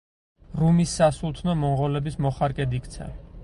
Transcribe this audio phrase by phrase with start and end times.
[0.61, 3.15] რუმის სასულთნო მონღოლების მოხარკედ იქცა.